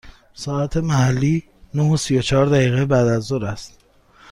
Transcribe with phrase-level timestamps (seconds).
[0.33, 1.43] ساعت محلی
[1.73, 3.79] نه و سی و چهار دقیقه بعد از ظهر است.